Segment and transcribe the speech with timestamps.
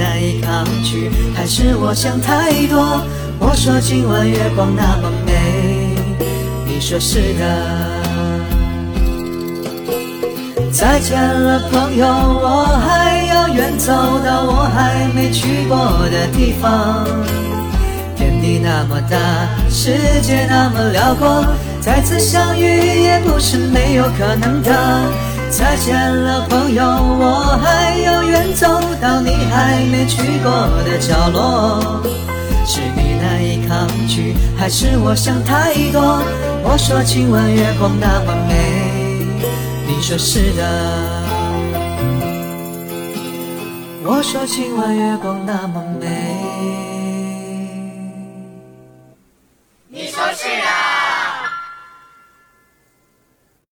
[0.00, 3.02] 难以抗拒，还是我想太多？
[3.38, 5.32] 我说今晚月光那么美。
[6.64, 7.44] 你说是的。
[10.72, 13.92] 再见了，朋友，我还要远走
[14.24, 15.76] 到我还没去过
[16.10, 17.04] 的地方。
[18.16, 19.18] 天地那么大，
[19.68, 21.44] 世界那么辽阔，
[21.80, 22.62] 再次相遇
[23.02, 24.72] 也不是没有可能的。
[25.50, 30.50] 再见了，朋友，我还要远走到你还没去过
[30.84, 32.02] 的角落。
[32.64, 36.22] 是你难以抗拒，还是我想太多？
[36.62, 38.54] 我说今晚月光那么美，
[39.86, 40.62] 你说是的。
[44.04, 46.99] 我说今晚月光那么美。